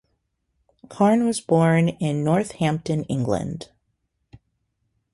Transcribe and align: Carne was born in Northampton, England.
Carne 0.89 1.27
was 1.27 1.39
born 1.41 1.89
in 1.89 2.23
Northampton, 2.23 3.03
England. 3.03 3.69